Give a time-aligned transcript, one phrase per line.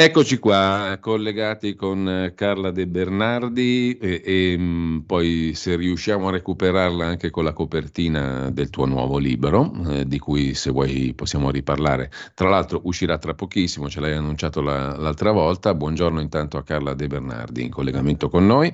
[0.00, 6.30] Eccoci qua, collegati con eh, Carla De Bernardi e, e mh, poi se riusciamo a
[6.30, 11.50] recuperarla anche con la copertina del tuo nuovo libro, eh, di cui se vuoi possiamo
[11.50, 12.12] riparlare.
[12.34, 15.74] Tra l'altro uscirà tra pochissimo, ce l'hai annunciato la, l'altra volta.
[15.74, 18.72] Buongiorno intanto a Carla De Bernardi in collegamento con noi.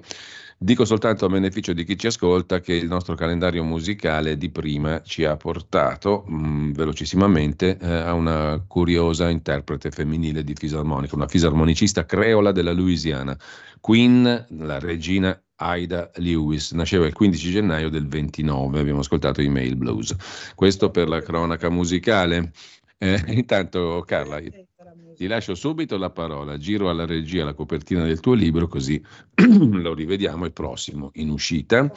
[0.58, 5.02] Dico soltanto a beneficio di chi ci ascolta che il nostro calendario musicale di prima
[5.02, 11.28] ci ha portato mh, mm, velocissimamente eh, a una curiosa interprete femminile di fisarmonica, una
[11.28, 13.36] fisarmonicista creola della Louisiana,
[13.80, 19.76] Queen, la regina Aida Lewis, nasceva il 15 gennaio del 29, abbiamo ascoltato i Mail
[19.76, 20.14] Blues.
[20.54, 22.52] Questo per la cronaca musicale.
[22.96, 24.40] Eh, intanto Carla,
[25.14, 29.02] ti lascio subito la parola, giro alla regia la copertina del tuo libro, così
[29.34, 31.90] lo rivediamo il prossimo in uscita.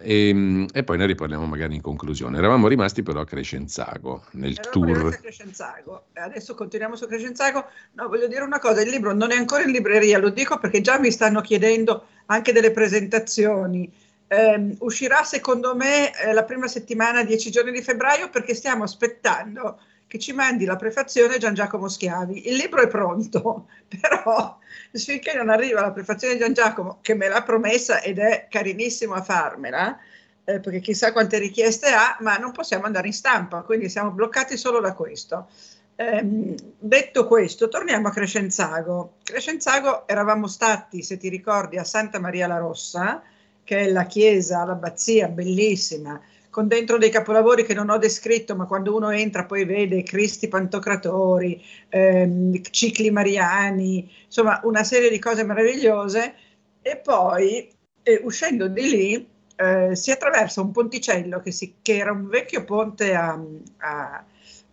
[0.00, 2.38] E, e, poi ne riparliamo magari in conclusione.
[2.38, 5.20] Eravamo rimasti però a Crescenzago nel Eravamo tour.
[5.20, 6.04] Crescenzago.
[6.12, 7.64] Adesso continuiamo su Crescenzago.
[7.94, 10.80] No, voglio dire una cosa: il libro non è ancora in libreria, lo dico perché
[10.80, 13.90] già mi stanno chiedendo anche delle presentazioni.
[14.28, 19.80] Eh, uscirà secondo me eh, la prima settimana, dieci giorni di febbraio, perché stiamo aspettando
[20.12, 22.50] che ci mandi la prefazione Gian Giacomo Schiavi.
[22.50, 23.68] Il libro è pronto,
[23.98, 24.58] però
[24.92, 29.14] finché non arriva la prefazione di Gian Giacomo, che me l'ha promessa ed è carinissimo
[29.14, 29.98] a farmela,
[30.44, 34.58] eh, perché chissà quante richieste ha, ma non possiamo andare in stampa, quindi siamo bloccati
[34.58, 35.48] solo da questo.
[35.96, 39.14] Eh, detto questo, torniamo a Crescenzago.
[39.22, 43.22] Crescenzago eravamo stati, se ti ricordi, a Santa Maria la Rossa,
[43.64, 46.20] che è la chiesa, l'abbazia bellissima,
[46.52, 50.48] con dentro dei capolavori che non ho descritto, ma quando uno entra poi vede Cristi
[50.48, 56.34] Pantocratori, ehm, cicli mariani, insomma una serie di cose meravigliose.
[56.82, 62.12] E poi eh, uscendo di lì eh, si attraversa un ponticello che, si, che, era
[62.12, 63.40] un vecchio ponte a,
[63.78, 64.24] a,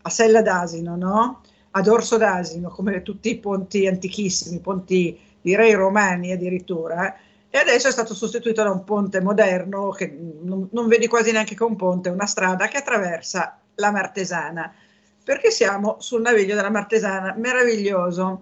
[0.01, 1.41] a Sella d'Asino, no?
[1.71, 7.15] ad Orso d'Asino, come tutti i ponti antichissimi, ponti direi romani addirittura.
[7.51, 11.55] E adesso è stato sostituito da un ponte moderno che non, non vedi quasi neanche
[11.55, 14.71] che un ponte, una strada che attraversa la Martesana,
[15.23, 18.41] perché siamo sul naviglio della Martesana, meraviglioso.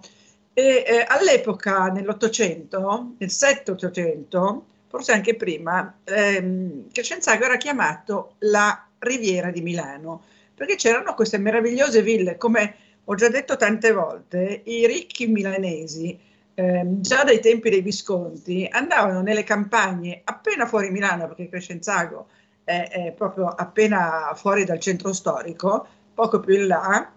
[0.53, 9.51] E eh, all'epoca, nell'Ottocento, nel 7-800, forse anche prima, ehm, Crescenzago era chiamato la Riviera
[9.51, 12.75] di Milano, perché c'erano queste meravigliose ville, come
[13.06, 16.19] ho già detto tante volte, i ricchi milanesi
[16.59, 22.29] eh, già dai tempi dei Visconti andavano nelle campagne appena fuori Milano, perché Crescenzago
[22.63, 27.13] è, è proprio appena fuori dal centro storico, poco più in là,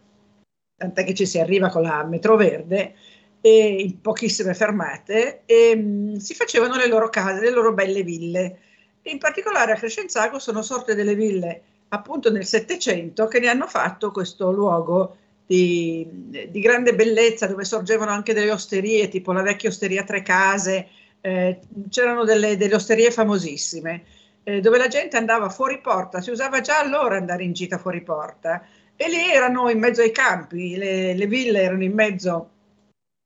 [0.76, 2.94] tant'è che ci si arriva con la metro verde,
[3.40, 8.02] e in pochissime fermate, e mh, mm, si facevano le loro case, le loro belle
[8.02, 8.58] ville.
[9.04, 14.10] in particolare a Crescenzago sono sorte delle ville appunto nel Settecento che ne hanno fatto
[14.10, 15.16] questo luogo
[15.50, 16.06] di,
[16.48, 20.86] di, grande bellezza dove sorgevano anche delle osterie, tipo la vecchia osteria Tre Case,
[21.20, 24.04] eh, c'erano delle, delle, osterie famosissime,
[24.44, 28.00] eh, dove la gente andava fuori porta, si usava già allora andare in gita fuori
[28.02, 32.50] porta, e lì erano in mezzo ai campi, le, le ville erano in mezzo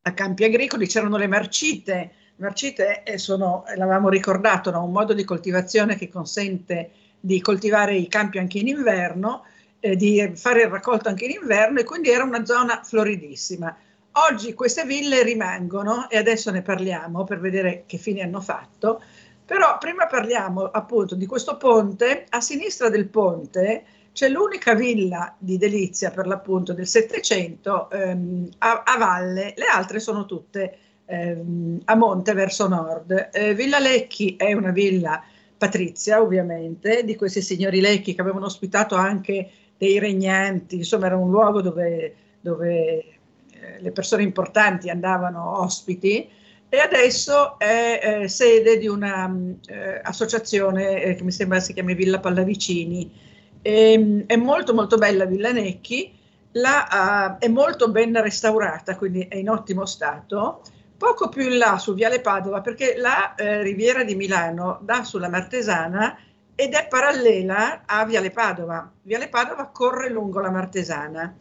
[0.00, 4.82] a campi agricoli, c'erano le marcite, marcite sono, l'avevamo ricordato, no?
[4.82, 6.90] un modo di coltivazione che consente
[7.20, 9.44] di coltivare i campi anche in inverno,
[9.84, 13.76] eh, di fare il raccolto anche in inverno e quindi era una zona floridissima.
[14.30, 19.02] Oggi queste ville rimangono e adesso ne parliamo per vedere che fine hanno fatto,
[19.44, 25.58] però prima parliamo appunto di questo ponte, a sinistra del ponte c'è l'unica villa di
[25.58, 31.94] Delizia per l'appunto del Settecento ehm, a, a, valle, le altre sono tutte ehm, a
[31.94, 33.28] monte verso nord.
[33.32, 35.22] Eh, villa Lecchi è una villa
[35.58, 41.30] patrizia ovviamente, di questi signori Lecchi che avevano ospitato anche dei regnanti, insomma era un
[41.30, 46.28] luogo dove, dove eh, le persone importanti andavano ospiti
[46.68, 52.18] e adesso è eh, sede di un'associazione mm, eh, che mi sembra si chiami Villa
[52.18, 53.12] Pallavicini.
[53.62, 56.12] E, ehm, è molto molto bella Villa Necchi,
[56.52, 60.62] la, uh, è molto ben restaurata, quindi è in ottimo stato.
[60.96, 65.28] Poco più in là su Viale Padova, perché la eh, Riviera di Milano dà sulla
[65.28, 66.16] Martesana
[66.54, 68.90] ed è parallela a Viale Padova.
[69.02, 71.36] Viale Padova corre lungo la Martesana.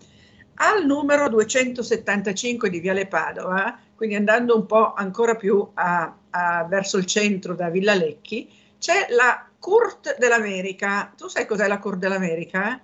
[0.56, 6.98] Al numero 275 di Viale Padova, quindi andando un po' ancora più a, a, verso
[6.98, 11.13] il centro da Villa Lecchi, c'è la Court dell'America.
[11.16, 12.81] Tu sai cos'è la Court dell'America?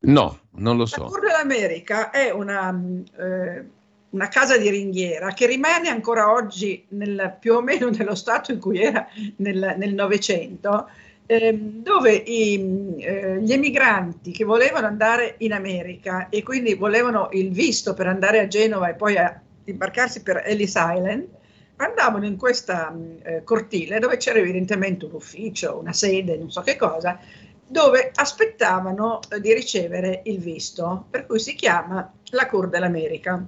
[0.00, 1.02] No, non lo so.
[1.02, 2.76] La Court dell'America è una,
[3.18, 3.64] eh,
[4.10, 8.58] una, casa di ringhiera che rimane ancora oggi nel, più o meno nello stato in
[8.58, 9.06] cui era
[9.36, 10.88] nel Novecento,
[11.26, 17.52] eh, dove i, eh, gli emigranti che volevano andare in America e quindi volevano il
[17.52, 21.28] visto per andare a Genova e poi a imbarcarsi per Ellis Island,
[21.76, 26.76] andavano in questa eh, cortile dove c'era evidentemente un ufficio, una sede, non so che
[26.76, 27.18] cosa,
[27.66, 33.44] dove aspettavano eh, di ricevere il visto, per cui si chiama la Cour dell'America.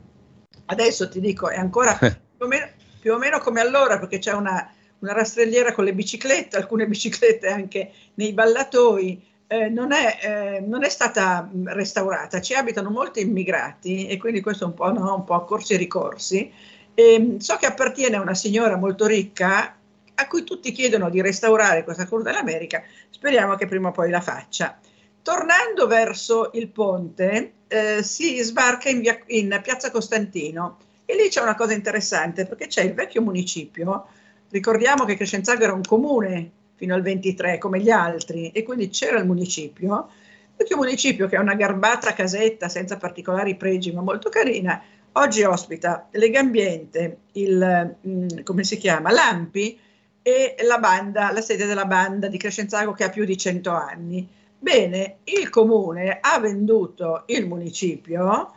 [0.67, 2.67] Adesso ti dico, è ancora più o meno,
[3.01, 7.49] più o meno come allora, perché c'è una, una, rastrelliera con le biciclette, alcune biciclette
[7.49, 9.33] anche nei ballatoi.
[9.47, 14.65] Eh, non, è, eh, non, è, stata restaurata, ci abitano molti immigrati e quindi questo
[14.65, 16.51] è un po', no, un po' corsi e ricorsi
[16.95, 19.77] e ehm, so che appartiene a una signora molto ricca
[20.17, 24.21] a cui tutti chiedono di restaurare questa curva dell'America, speriamo che prima o poi la
[24.21, 24.79] faccia.
[25.23, 31.43] Tornando verso il ponte, eh, si sbarca in, via, in, Piazza Costantino e lì c'è
[31.43, 34.07] una cosa interessante perché c'è il vecchio municipio,
[34.55, 39.19] ricordiamo che Crescenzago era un comune fino al 23 come gli altri e quindi c'era
[39.19, 40.09] il municipio,
[40.57, 44.81] vecchio municipio che è una garbata casetta senza particolari pregi ma molto carina,
[45.17, 49.79] Oggi ospita Legambiente, il, mm, come si chiama, Lampi
[50.21, 54.29] e la banda, la sede della banda di Crescenzago che ha più di 100 anni.
[54.59, 58.55] Bene, il comune ha venduto il municipio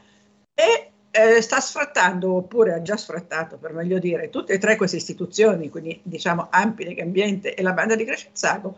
[0.56, 4.98] e eh, sta sfrattando, oppure ha già sfrattato per meglio dire, tutte e tre queste
[4.98, 8.78] istituzioni, quindi diciamo Ampi, Legambiente e la banda di Crescenzago,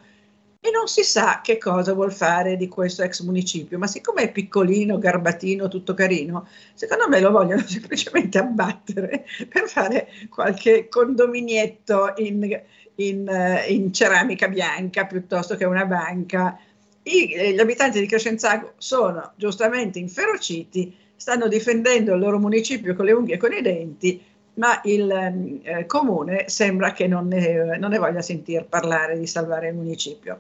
[0.62, 4.31] e non si sa che cosa vuol fare di questo ex municipio, ma siccome è
[4.31, 12.62] piccolino, garbatino, tutto carino, secondo me lo vogliono semplicemente abbattere per fare qualche condominietto in,
[12.95, 16.57] in, eh, in ceramica bianca piuttosto che una banca.
[17.03, 23.04] I, eh, gli abitanti di Crescenzago sono giustamente inferociti, stanno difendendo il loro municipio con
[23.04, 24.24] le unghie e con i denti,
[24.54, 29.27] ma il ehm, eh, comune sembra che non ne, non ne voglia sentir parlare di
[29.27, 30.39] salvare il municipio.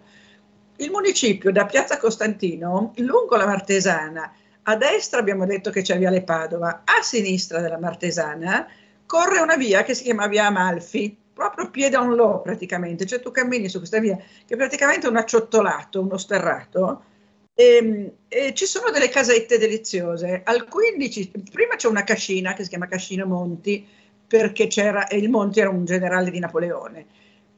[0.77, 4.31] Il municipio da Piazza Costantino, lungo la Martesana,
[4.63, 8.65] a destra abbiamo detto che c'è Viale Padova, a sinistra della Martesana
[9.05, 13.31] corre una via che si chiama Via Amalfi, proprio piede on low praticamente, cioè tu
[13.31, 17.03] cammini su questa via che è praticamente un acciottolato, uno sterrato,
[17.59, 20.41] e, ehm, e, ci sono delle casette deliziose.
[20.45, 23.85] Al 15, prima c'è una cascina che si chiama Cascina Monti,
[24.25, 27.05] perché c'era, il Monti era un generale di Napoleone.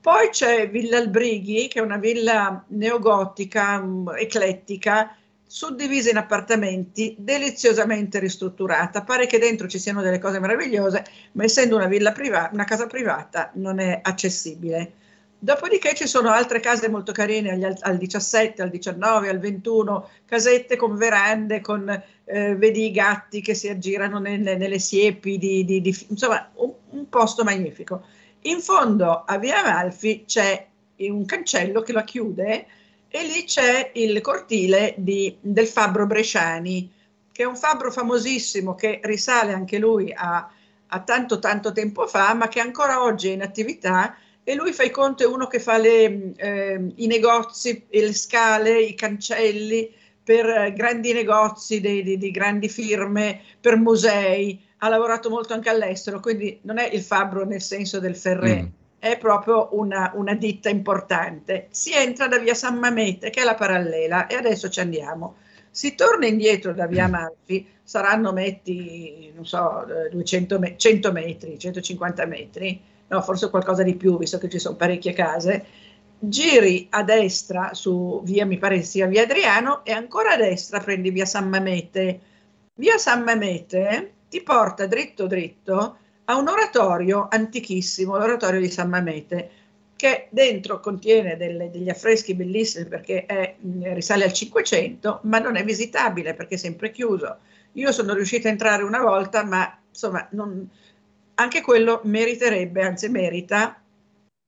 [0.02, 5.16] Poi c'è Villa Albrighi, che è una villa neogotica, um, eclettica,
[5.46, 9.04] suddivisa in appartamenti, deliziosamente ristrutturata.
[9.04, 11.04] Pare che dentro ci siano delle cose meravigliose,
[11.34, 14.94] ma essendo una, privata, una casa privata non è accessibile.
[15.44, 20.76] Dopodiché ci sono altre case molto carine agli, al 17, al 19, al 21, casette
[20.76, 21.90] con verande, con
[22.26, 26.72] eh, vedi i gatti che si aggirano nelle, nelle siepi, di, di, di, insomma un,
[26.92, 28.04] un, posto magnifico.
[28.42, 30.68] In fondo a Via Amalfi c'è
[30.98, 32.68] un cancello che la chiude
[33.08, 36.88] e lì c'è il cortile di, del Fabbro Bresciani,
[37.32, 40.48] che è un fabbro famosissimo che risale anche lui a,
[40.86, 44.16] a tanto tanto tempo fa, ma che ancora oggi è in attività
[44.52, 48.82] e lui fa i conti, è uno che fa le, eh, i negozi, le scale,
[48.82, 49.90] i cancelli
[50.22, 56.20] per grandi negozi di, di, di, grandi firme, per musei, ha lavorato molto anche all'estero,
[56.20, 58.68] quindi non è il fabbro nel senso del Ferré, mm.
[59.00, 61.68] è proprio una, una, ditta importante.
[61.72, 65.36] Si entra da via San Mamete, che è la parallela, e adesso ci andiamo.
[65.70, 67.14] Si torna indietro da via mm.
[67.14, 73.96] Amalfi, saranno metti, non so, 200 me- 100 metri, 150 metri, no, forse qualcosa di
[73.96, 75.66] più, visto che ci sono parecchie case,
[76.18, 81.12] giri a destra su via, mi pare sia via Adriano, e ancora a destra prendi
[81.12, 82.20] via San Mamete.
[82.76, 89.50] Via San Mamete ti porta dritto dritto a un oratorio antichissimo, l'oratorio di San Mamete,
[89.98, 93.56] che dentro contiene delle, degli affreschi bellissimi perché è,
[93.94, 97.40] risale al 500, ma non è visitabile perché è sempre chiuso.
[97.74, 100.70] Io sono riuscita a entrare una volta, ma insomma non,
[101.36, 103.82] anche quello meriterebbe, anzi merita,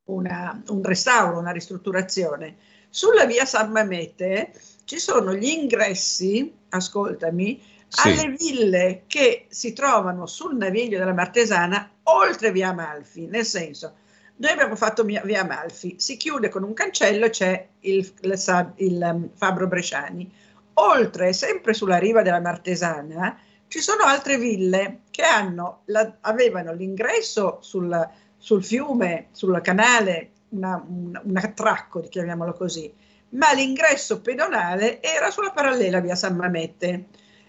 [0.05, 2.57] una, un restauro, una ristrutturazione.
[2.89, 4.53] Sulla via San Mamete
[4.85, 8.07] ci sono gli ingressi, ascoltami, sì.
[8.09, 13.95] alle ville che si trovano sul naviglio della Martesana oltre via Amalfi, nel senso,
[14.35, 19.29] noi abbiamo fatto via Amalfi, si chiude con un cancello, c'è il, il, il um,
[19.33, 20.31] Fabbro Bresciani,
[20.73, 23.37] oltre, sempre sulla riva della Martesana,
[23.73, 30.75] Ci sono altre ville che hanno, la, avevano l'ingresso sul, sul, fiume, sul canale, una,
[30.87, 32.93] un, un attracco, chiamiamolo così,
[33.29, 37.05] ma l'ingresso pedonale era sulla parallela via San Mamette.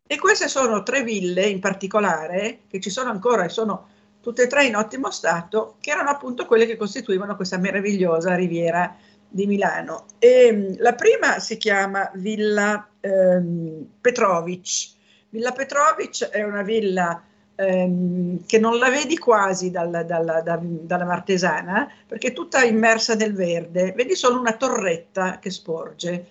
[0.06, 3.88] E queste sono tre ville in particolare, che ci sono ancora e sono
[4.22, 8.96] tutte e tre in ottimo stato, che erano appunto quelle che costituivano questa meravigliosa riviera
[9.28, 10.06] di Milano.
[10.18, 14.92] E, mm, la prima si chiama Villa ehm, Petrovic.
[15.34, 17.20] Villa Petrovic è una villa
[17.56, 23.16] ehm, che non la vedi quasi dal, dal, da, dalla Martesana, perché è tutta immersa
[23.16, 26.26] nel verde, vedi solo una torretta che sporge,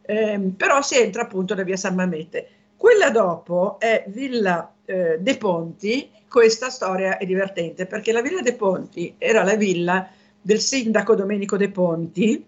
[0.00, 2.48] ehm, però si entra appunto da via San Mamete.
[2.78, 8.54] Quella dopo è Villa eh, De Ponti, questa storia è divertente perché la Villa De
[8.54, 10.08] Ponti era la villa
[10.40, 12.46] del sindaco Domenico De Ponti,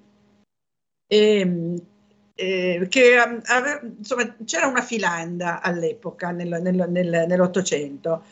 [1.07, 1.79] e, ehm,
[2.41, 8.23] eh, che ave, insomma, c'era una filanda all'epoca, nel, nel, nel, nell'Ottocento.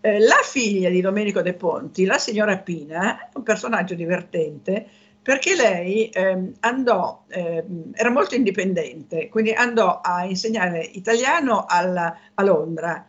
[0.00, 4.86] Eh, la figlia di Domenico De Ponti, la signora Pina, è un personaggio divertente
[5.20, 12.44] perché lei eh, andò, eh, era molto indipendente, quindi andò a insegnare italiano alla, a
[12.44, 13.04] Londra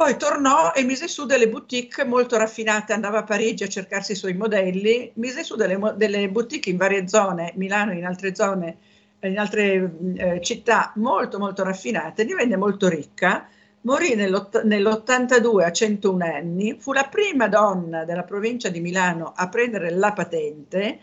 [0.00, 4.14] poi tornò e mise su delle boutique molto raffinate, andava a Parigi a cercarsi i
[4.14, 8.78] suoi modelli, mise su delle, delle boutique in varie zone, Milano in altre zone,
[9.22, 13.48] in altre eh, città molto molto raffinate, divenne molto ricca,
[13.82, 19.48] morì nell'ott- nell'82 a 101 anni, fu la prima donna della provincia di Milano a
[19.48, 20.98] prendere la patente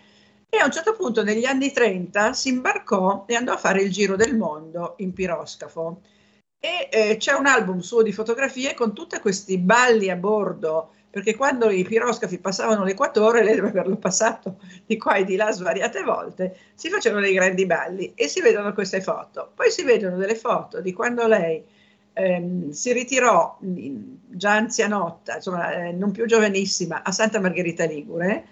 [0.49, 3.91] e a un certo punto negli anni 30 si imbarcò e andò a fare il
[3.91, 6.01] giro del mondo in piroscafo.
[6.59, 11.35] E eh, c'è un album suo di fotografie con tutti questi balli a bordo, perché
[11.35, 16.03] quando i piroscafi passavano l'equatore, lei deve averlo passato di qua e di là svariate
[16.03, 19.51] volte, si facevano dei grandi balli e si vedono queste foto.
[19.55, 21.63] Poi si vedono delle foto di quando lei
[22.13, 28.45] ehm, si ritirò già anzianotta, insomma eh, non più giovanissima, a Santa Margherita Ligure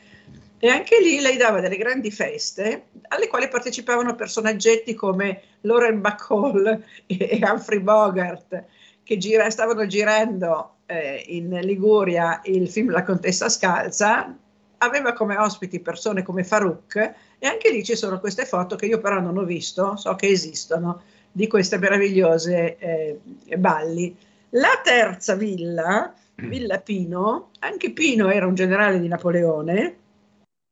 [0.58, 6.84] e anche lì lei dava delle grandi feste alle quali partecipavano personaggetti come Lauren Bacall
[7.06, 8.64] e Humphrey Bogart
[9.04, 14.36] che gira, stavano girando eh, in Liguria il film La contessa scalza,
[14.80, 16.96] aveva come ospiti persone come Farouk
[17.40, 20.28] e anche lì ci sono queste foto che io però non ho visto, so che
[20.28, 21.02] esistono,
[21.32, 23.20] di queste meravigliose eh,
[23.58, 24.16] balli.
[24.52, 29.98] La terza villa, Villa Pino, anche Pino era un generale di Napoleone,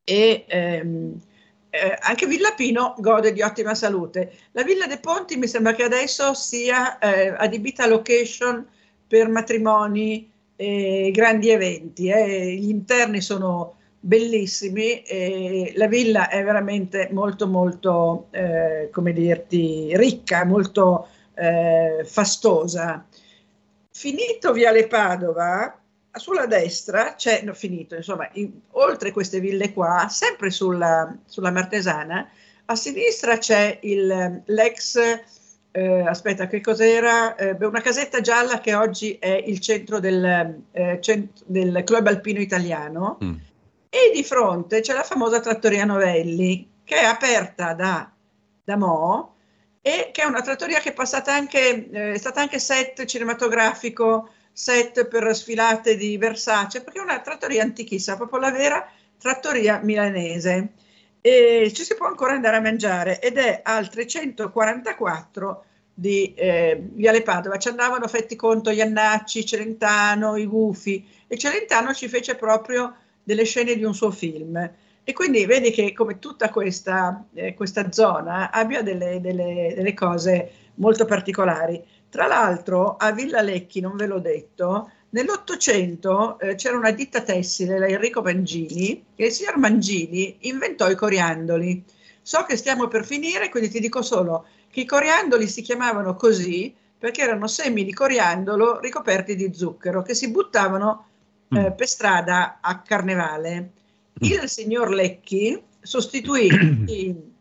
[0.05, 1.19] e ehm,
[1.69, 4.31] eh, anche Villa Pino gode di ottima salute.
[4.51, 8.65] La Villa dei Ponti mi sembra che adesso sia eh, adibita a location
[9.13, 12.07] per matrimoni e grandi eventi.
[12.07, 12.55] Eh.
[12.55, 20.45] Gli interni sono bellissimi e la villa è veramente molto molto, eh, come dirti, ricca,
[20.45, 23.05] molto eh, fastosa.
[23.91, 25.79] Finito Viale Padova,
[26.11, 32.27] sulla destra c'è, no, finito, insomma, in, oltre queste ville qua, sempre sulla, sulla Martesana,
[32.65, 34.97] a sinistra c'è il, l'ex,
[35.75, 37.35] eh, aspetta, che cos'era?
[37.35, 42.39] Eh, una casetta gialla che oggi è il centro del, eh, cent- del Club Alpino
[42.39, 43.17] Italiano.
[43.23, 43.33] Mm.
[43.89, 48.11] E di fronte c'è la famosa trattoria Novelli, che è aperta da,
[48.63, 49.33] da Mo
[49.81, 54.29] e che è una trattoria che è passata anche, eh, è stata anche set cinematografico
[54.51, 58.87] set per sfilate di Versace, perché è una trattoria antichissima, proprio la vera
[59.17, 60.73] trattoria milanese.
[61.25, 65.63] E ci si può ancora andare a mangiare ed è al 344
[65.93, 67.57] di eh, Viale Padova.
[67.57, 73.77] Ci andavano, fetti conto, Iannacci, Celentano, i Gufi e Celentano ci fece proprio delle scene
[73.77, 74.69] di un suo film.
[75.01, 80.51] E quindi vedi che come tutta questa, eh, questa zona abbia delle, delle, delle cose
[80.75, 81.81] molto particolari.
[82.09, 87.79] Tra l'altro a Villa Lecchi, non ve l'ho detto, nell'Ottocento eh, c'era una ditta tessile,
[87.79, 91.83] la Enrico Mangini, e il signor Mangini inventò i coriandoli.
[92.21, 96.73] So che stiamo per finire, quindi ti dico solo che i coriandoli si chiamavano così
[96.97, 101.07] perché erano semi di coriandolo ricoperti di zucchero che si buttavano
[101.49, 101.75] eh, mm.
[101.75, 103.71] per strada a carnevale.
[104.23, 104.31] Mm.
[104.31, 106.47] Il signor Lecchi sostituì
[106.87, 107.33] i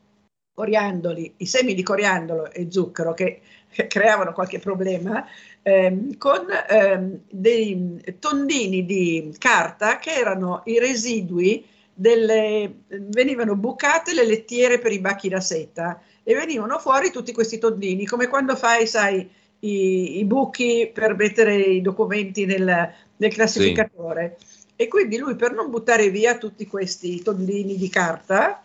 [0.52, 3.40] coriandoli, i semi di coriandolo e zucchero che
[3.88, 5.24] creavano qualche problema,
[5.62, 11.64] ehm, con ehm, dei tondini di carta che erano i residui
[11.94, 17.58] delle, venivano bucate le lettiere per i bacchi da seta e venivano fuori tutti questi
[17.58, 19.28] tondini, come quando fai, sai,
[19.60, 24.36] i, i buchi per mettere i documenti nel, nel classificatore.
[24.38, 24.60] Sì.
[24.76, 28.64] E quindi lui, per non buttare via tutti questi tondini di carta,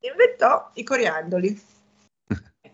[0.00, 1.60] inventò i coriandoli.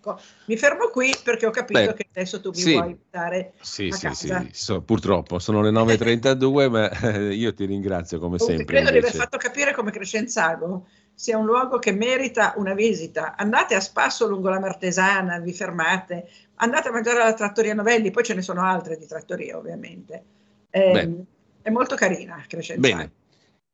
[0.00, 3.52] Ecco, mi fermo qui perché ho capito Beh, che adesso tu mi sì, vuoi dare
[3.60, 4.40] Sì, sì, casa.
[4.40, 8.64] sì, so, purtroppo sono le 9.32, ma eh, io ti ringrazio come sempre.
[8.64, 8.92] Credo invece.
[8.92, 13.36] di aver fatto capire come Crescenzago sia un luogo che merita una visita.
[13.36, 18.24] Andate a spasso lungo la Martesana, vi fermate, andate a mangiare alla trattoria Novelli, poi
[18.24, 20.24] ce ne sono altre di trattorie ovviamente.
[20.70, 21.24] Eh,
[21.60, 22.96] è molto carina Crescenzago.
[22.96, 23.12] Bene.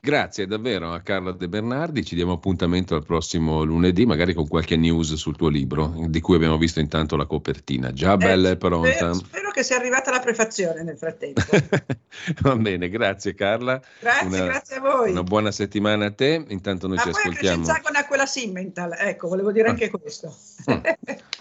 [0.06, 4.76] Grazie davvero a Carla De Bernardi, ci diamo appuntamento al prossimo lunedì, magari con qualche
[4.76, 7.92] news sul tuo libro, di cui abbiamo visto intanto la copertina.
[7.92, 8.88] Già eh, bella e pronta.
[8.92, 11.42] Spero, spero, che sia arrivata la prefazione nel frattempo.
[12.42, 13.82] Va bene, grazie Carla.
[13.98, 15.10] Grazie, una, grazie a voi.
[15.10, 17.66] Una buona settimana a te, intanto noi Ma ci ascoltiamo.
[17.66, 19.70] Ma poi a quella Simmental, ecco, volevo dire ah.
[19.72, 20.32] anche questo.
[20.70, 20.84] Mm.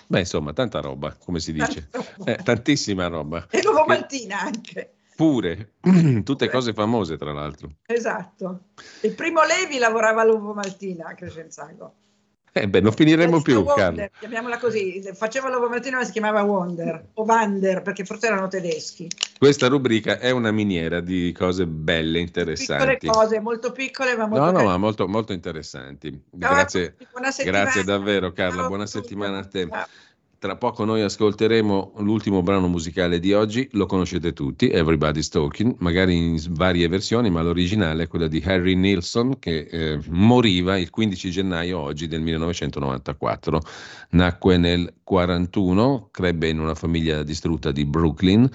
[0.07, 1.87] Beh, insomma, tanta roba, come si dice.
[2.25, 3.45] Eh, tantissima roba.
[3.51, 4.89] E l'uovo maltina anche.
[5.15, 5.75] Pure,
[6.23, 7.69] tutte cose famose tra l'altro.
[7.85, 8.59] Esatto.
[9.01, 11.93] Il primo Levi lavorava all'uovo maltina a Crescenzago.
[12.57, 17.07] Eh beh, non finiremo più, Wonder, Chiamiamola così, faceva l'uovo maltina ma si chiamava Wonder
[17.15, 19.09] o Wander perché forse erano tedeschi.
[19.37, 22.97] Questa rubrica è una miniera di cose belle, interessanti.
[22.97, 26.17] Piccole cose, molto piccole ma molto No, no, ma molto, molto interessanti.
[26.29, 26.95] Grazie,
[27.43, 29.67] grazie davvero Carla, Ciao, buona settimana a te.
[29.67, 29.85] Ciao.
[30.45, 36.15] Tra poco noi ascolteremo l'ultimo brano musicale di oggi, lo conoscete tutti, Everybody's Talking, magari
[36.15, 41.31] in varie versioni, ma l'originale è quella di Harry Nilsson che eh, moriva il 15
[41.31, 43.59] gennaio oggi del 1994.
[44.11, 48.47] Nacque nel 1941, crebbe in una famiglia distrutta di Brooklyn,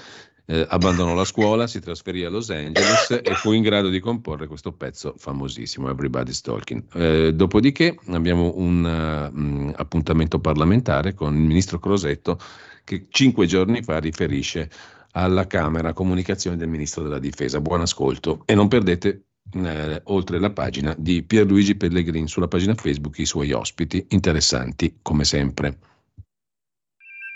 [0.50, 4.48] eh, abbandonò la scuola, si trasferì a Los Angeles e fu in grado di comporre
[4.48, 6.82] questo pezzo famosissimo, Everybody's Talking.
[6.92, 12.36] Eh, dopodiché abbiamo un uh, appuntamento parlamentare con il ministro Crosetto
[12.82, 14.68] che cinque giorni fa riferisce
[15.12, 17.60] alla Camera Comunicazione del Ministro della Difesa.
[17.60, 23.18] Buon ascolto e non perdete eh, oltre la pagina di Pierluigi Pellegrin sulla pagina Facebook
[23.18, 25.78] i suoi ospiti interessanti come sempre.